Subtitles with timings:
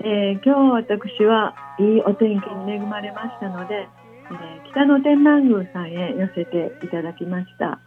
[0.00, 7.80] えー、今日私はいいお天気に恵まれましたので、えー、北野天満宮さんへ寄せていただきました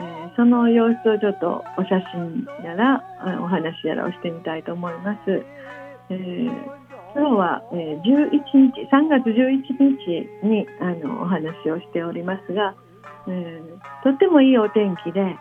[0.00, 3.04] えー、その様子をちょっとお写真やら
[3.42, 5.44] お話やらをしてみたいと思います。
[6.08, 6.46] えー、
[7.14, 8.30] 今日は、え、11
[8.72, 12.74] 日3月11日にあのお話をしておりますが、
[13.28, 13.62] え、
[14.02, 15.36] とってもいいお天気で、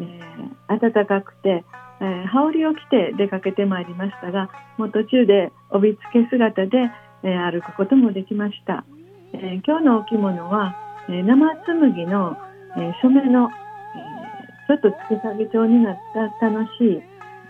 [0.00, 0.20] え、
[0.68, 1.64] 暖かくて、
[2.02, 6.90] えー、羽織を着て出かけてまいりましたがもう途中で帯付け姿で、
[7.22, 8.84] えー、歩くこともできました、
[9.32, 10.74] えー、今日のお着物は、
[11.08, 12.36] えー、生紬の、
[12.76, 13.52] えー、染めのえ
[14.66, 15.96] ちょっとつけ下げ調になっ
[16.40, 17.02] た楽しい、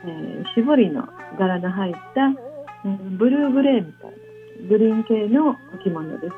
[0.05, 1.09] えー、絞りの
[1.39, 2.29] 柄の入った、
[2.85, 6.33] うん、ブルーグレーみたいなグリーン系のお着物です。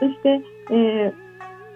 [0.00, 0.40] そして、
[0.72, 1.12] え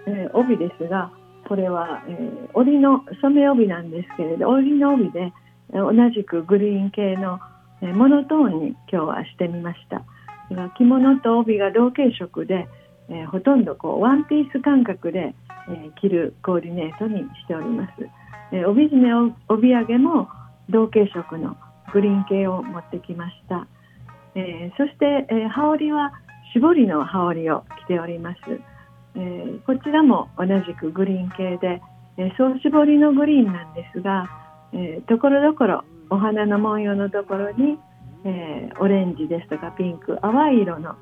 [0.07, 1.11] えー、帯ですが
[1.47, 5.31] これは、えー、織の染め帯なんですけれど織の帯で
[5.71, 7.39] 同じくグリーン系の、
[7.81, 10.03] え、モノトーンに今日はしてみました。
[10.77, 12.67] 着物と帯が同系色で、
[13.09, 15.35] えー、ほとんどこうワンピース感覚で、
[15.69, 17.91] えー、着るコーディネートにしております。
[18.51, 20.29] えー、帯締め帯揚げも
[20.69, 21.57] 同系色の
[21.93, 23.67] グリーン系を持ってきました、
[24.35, 26.11] え、そして、え、羽織は
[26.53, 28.39] 絞りの羽織を着ております、
[29.15, 31.81] え、こちらも同じくグリーン系で、
[32.17, 34.29] え、総絞りのグリーンなんですが、
[34.73, 37.77] えー、ところどころお花の文様のところに、
[38.25, 40.95] えー、オレンジですとかピンク淡い色の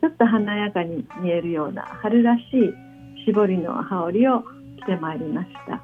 [0.00, 4.42] ちょっと華やかに見えるような春らしい絞りの羽織を
[4.80, 5.82] 着てまいりました。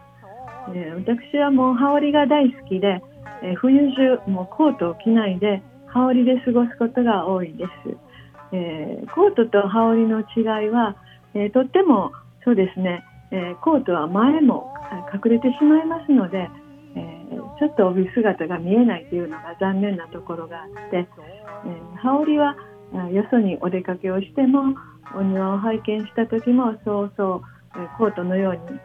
[0.75, 3.01] えー、私はもう羽織が大好きで、
[3.43, 7.71] えー、冬中もうコートを着ないで羽織で過ごすことが多いです、
[8.53, 10.97] えー、コートと羽織の違いは、
[11.35, 12.13] えとっても
[12.45, 14.75] そうですね、えコートは前も
[15.15, 16.49] 隠れてしまいますので、
[17.59, 21.07] ちょっと帯姿が見えないというのが残念なところがあって、え
[21.97, 22.57] 羽織は
[23.13, 24.75] よそにお出かけをしても
[25.17, 27.43] お庭を拝見した時もそうそう
[27.99, 28.81] コートのように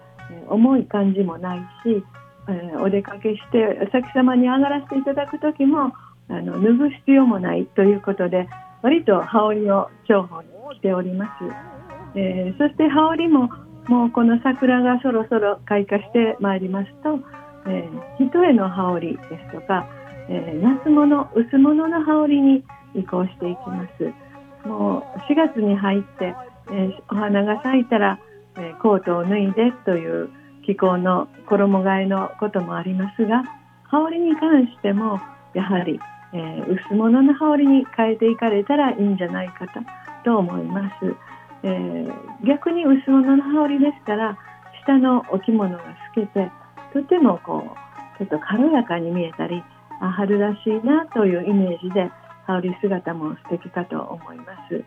[0.49, 2.03] 重い感じもないし、
[2.49, 5.93] えお出かけしてお先様に上がらせていただく時も
[6.29, 8.49] あの脱ぐ必要もないということで
[8.81, 13.49] 割と羽織を重宝に着ております、えー、そして羽織も
[13.87, 17.19] もうこの桜がそろそろ開花してまいりますと、
[17.65, 19.87] えー、一重の羽織ですとか、
[20.29, 22.63] えー、夏物薄物の羽織に
[22.95, 24.67] 移行していきます。
[24.67, 26.33] もう4月に入って、
[26.71, 28.17] えお花が咲いたら
[28.57, 30.29] えコートを脱いでという
[30.65, 33.43] 気候の衣替えのこともありますが
[33.83, 35.19] 羽織に関しても
[35.53, 35.99] やはり、
[36.33, 39.79] えー、薄物の羽織に変えていかれたらいいんじゃないかと
[40.23, 41.15] と思います、
[41.63, 42.13] えー、
[42.47, 44.37] 逆に薄物の羽織ですから
[44.83, 45.83] 下のお着物が
[46.15, 46.51] 透けて
[46.93, 49.63] とてもこうちょっと軽やかに見えたり
[50.01, 52.11] あ春らしいなというイメージで
[52.45, 54.83] 羽織姿も素敵かと思います、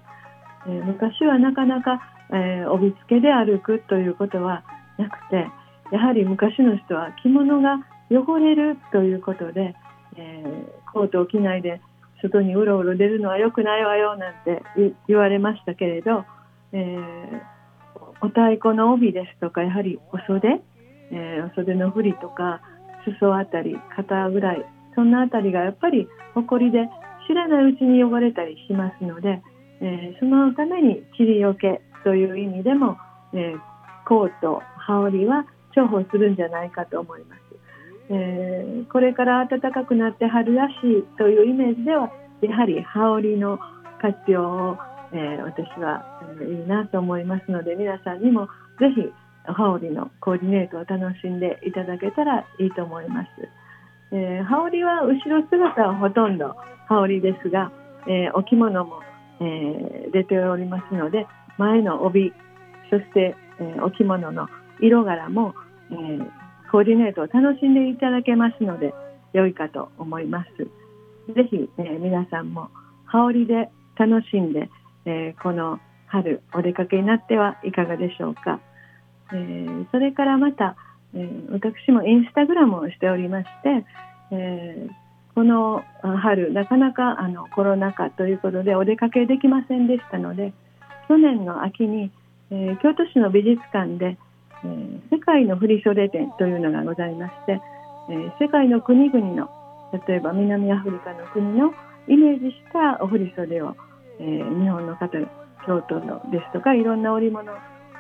[0.69, 2.01] えー、昔はなかなか
[2.31, 4.65] えー、帯付けで歩くということは
[4.99, 5.47] なくて
[5.93, 7.79] やはり昔の人は着物が
[8.11, 9.75] 汚れるということで、
[10.17, 11.81] えー、コートを着ないで
[12.23, 14.63] 外にうろうろ出るのは良くないわよなんて
[15.07, 16.25] 言われましたけれど、
[16.73, 17.41] えー、
[18.21, 20.61] お太鼓の帯ですとかやはりお袖、
[21.13, 22.61] えー、お袖の振りとか
[23.05, 26.89] 裾あたり肩ぐらいそんなあたりがやっぱりほこりで
[27.29, 29.43] 知らないうちに汚れたりしますので、
[29.81, 32.97] えー、そのために塵よけという意味でも、
[33.33, 33.59] えー、
[34.07, 35.45] コート、羽織は
[35.77, 37.41] 重宝するんじゃないかと思います。
[38.09, 43.59] えー、これから暖かくなって春らしいというイメージではやはり羽織の
[44.01, 44.79] 活用を、
[45.13, 48.47] えー、私は、えー、いいなと思いますので皆さんにも
[48.79, 49.13] ぜひ
[49.53, 53.29] 羽織のコーディネートを楽しんでいただけたらいいと思います。
[54.13, 56.55] えー、羽織は後ろ姿はほとんど
[56.89, 57.73] 羽織ですが、
[58.07, 59.01] えー、お着物も、
[59.41, 61.27] えー、出ておりますので
[61.59, 62.33] 前の帯
[62.91, 64.49] そして、えー、お着物の
[64.81, 65.55] 色柄も、
[65.91, 66.31] えー、
[66.71, 68.95] コーディネートを楽しんでいただけますので
[69.33, 71.33] 良いかと思います。
[71.35, 72.71] ぜひ、えー、皆さんも
[73.07, 74.71] 羽織で楽しんで、
[75.05, 78.61] えー、この春お出かけになってはいかがでしょうか。
[79.33, 80.77] えー、それからまた、
[81.15, 83.85] えー、私もインスタグラムをしておりまして、
[84.33, 84.91] えー、
[85.35, 90.53] この春なかなかあのコロナ禍ということでお出かけできませんでしたので、
[91.09, 92.11] 去年の秋に、
[92.51, 94.19] えー、京都市の美術館で、
[94.65, 97.61] えー、世界の振袖展というのがございまして、
[98.11, 99.51] えー、世界の国々の
[100.07, 101.73] 例えば南アフリカの国の
[102.09, 103.77] イメージしたお振袖を、
[104.21, 105.09] えー、日本の方
[105.67, 107.53] 京都のですとかいろんな織物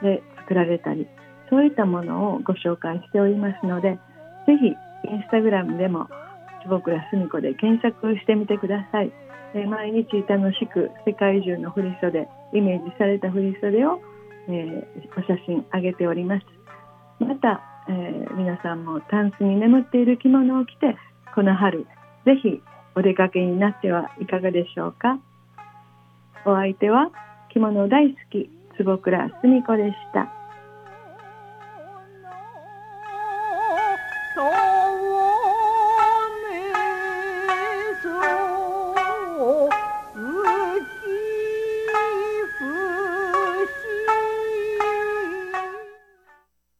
[0.03, 1.07] で作られたり
[1.51, 3.99] そういったものをご紹介しておりますので
[4.47, 4.69] ぜひ
[5.11, 6.09] インスタグラムでも
[6.63, 9.13] 坪倉澄子で検索してみてください。
[9.55, 14.01] え毎日楽しく世界中の振袖イメージされた振袖を、
[14.49, 16.47] えー、お写真上げております。
[17.21, 20.97] また、えー、皆さんもタンスに眠っている着物を着て
[21.35, 21.87] この春
[22.25, 22.61] ぜひ
[22.97, 25.19] お出かけになってはいかがでしょうか。
[26.45, 27.11] お相手は
[27.53, 30.36] 着物大好き坪倉澄子でした。